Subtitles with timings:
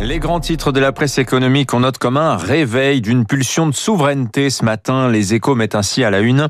[0.00, 3.74] Les grands titres de la presse économique, on note comme un réveil d'une pulsion de
[3.74, 5.08] souveraineté ce matin.
[5.08, 6.48] Les échos mettent ainsi à la une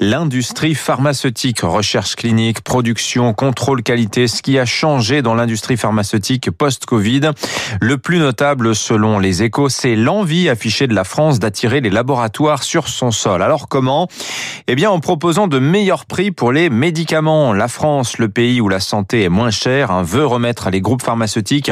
[0.00, 7.30] l'industrie pharmaceutique, recherche clinique, production, contrôle qualité, ce qui a changé dans l'industrie pharmaceutique post-Covid.
[7.80, 12.62] Le plus notable, selon les échos, c'est l'envie affichée de la France d'attirer les laboratoires
[12.62, 13.42] sur son sol.
[13.42, 14.08] Alors comment?
[14.66, 17.54] Eh bien, en proposant de meilleurs prix pour les médicaments.
[17.54, 21.02] La France, le pays où la santé est moins chère, hein, veut remettre les groupes
[21.02, 21.70] pharmaceutiques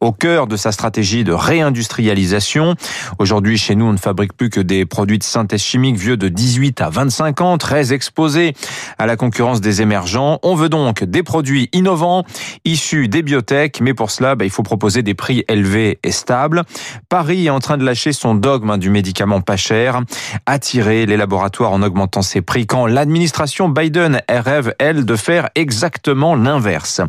[0.00, 2.74] au cœur de sa stratégie de réindustrialisation.
[3.18, 6.28] Aujourd'hui, chez nous, on ne fabrique plus que des produits de synthèse chimique vieux de
[6.28, 8.54] 18 à 25 ans, très exposés
[8.98, 10.38] à la concurrence des émergents.
[10.42, 12.24] On veut donc des produits innovants,
[12.64, 16.62] issus des biotech, mais pour cela, bah, il faut proposer des prix élevés et stables.
[17.08, 20.02] Paris est en train de lâcher son dogme hein, du médicament pas cher,
[20.46, 26.34] attirer les laboratoires en augmentant ses prix, quand l'administration Biden rêve, elle, de faire exactement
[26.34, 27.00] l'inverse.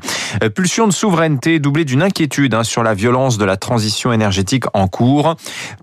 [0.44, 4.66] Euh, pulsion de souveraineté doublée d'une inquiétude hein, sur la violence de la transition énergétique
[4.74, 5.36] en cours.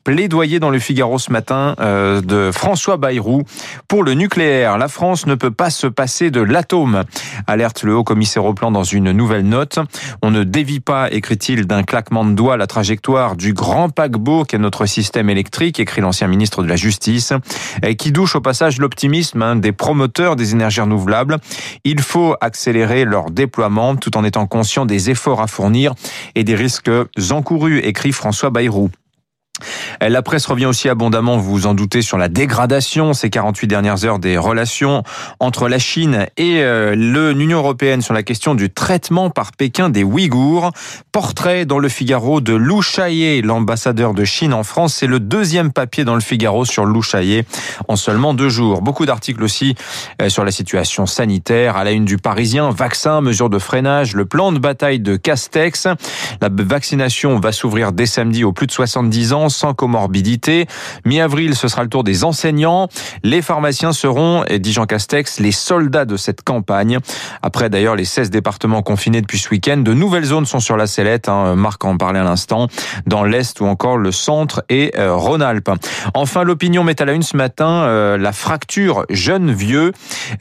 [0.05, 3.43] Plaidoyer dans le Figaro ce matin euh, de François Bayrou
[3.89, 4.79] pour le nucléaire.
[4.79, 7.05] La France ne peut pas se passer de l'atome,
[7.47, 9.79] alerte le haut commissaire au plan dans une nouvelle note.
[10.23, 14.59] On ne dévie pas, écrit-il, d'un claquement de doigts la trajectoire du grand paquebot qu'est
[14.59, 17.33] notre système électrique, écrit l'ancien ministre de la Justice,
[17.99, 21.39] qui douche au passage l'optimisme hein, des promoteurs des énergies renouvelables.
[21.85, 25.95] Il faut accélérer leur déploiement tout en étant conscient des efforts à fournir
[26.35, 26.91] et des risques
[27.31, 28.91] encourus écrit François Bayrou.
[30.01, 34.05] La presse revient aussi abondamment, vous vous en doutez, sur la dégradation ces 48 dernières
[34.05, 35.03] heures des relations
[35.41, 40.05] entre la Chine et euh, l'Union européenne sur la question du traitement par Pékin des
[40.05, 40.73] Ouïghours.
[41.13, 44.95] Portrait dans le Figaro de Lou Chaillet, l'ambassadeur de Chine en France.
[44.95, 47.45] C'est le deuxième papier dans le Figaro sur Lou Chaillet
[47.89, 48.83] en seulement deux jours.
[48.83, 49.75] Beaucoup d'articles aussi
[50.21, 51.77] euh, sur la situation sanitaire.
[51.77, 55.89] À la une du Parisien, vaccins, mesures de freinage, le plan de bataille de Castex.
[56.41, 60.67] La vaccination va s'ouvrir dès samedi aux plus de 70 ans sans comorbidité.
[61.05, 62.89] Mi-avril, ce sera le tour des enseignants.
[63.23, 66.99] Les pharmaciens seront, dit Jean Castex, les soldats de cette campagne.
[67.43, 70.87] Après d'ailleurs les 16 départements confinés depuis ce week-end, de nouvelles zones sont sur la
[70.87, 72.69] sellette, hein, Marc en parlait à l'instant,
[73.07, 75.71] dans l'Est ou encore le centre et euh, Rhône-Alpes.
[76.15, 79.93] Enfin, l'opinion met à la une ce matin euh, la fracture jeune-vieux.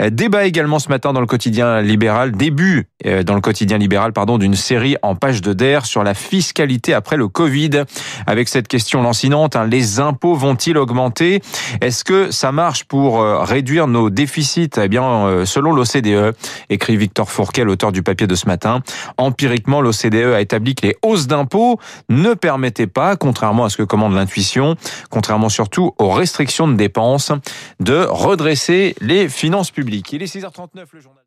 [0.01, 2.87] Euh, débat également ce matin dans le quotidien libéral, début
[3.25, 7.17] dans le quotidien libéral pardon d'une série en page de DER sur la fiscalité après
[7.17, 7.83] le Covid
[8.25, 9.55] avec cette question lancinante.
[9.55, 9.65] Hein.
[9.65, 11.41] Les impôts vont-ils augmenter?
[11.81, 14.69] Est-ce que ça marche pour euh, réduire nos déficits?
[14.81, 16.35] Eh bien, euh, selon l'OCDE,
[16.69, 18.81] écrit Victor Fourquet, l'auteur du papier de ce matin,
[19.17, 21.79] empiriquement, l'OCDE a établi que les hausses d'impôts
[22.09, 24.75] ne permettaient pas, contrairement à ce que commande l'intuition,
[25.09, 27.31] contrairement surtout aux restrictions de dépenses,
[27.79, 30.11] de redresser les finances publiques.
[30.13, 31.23] Il est 6h39, le journal.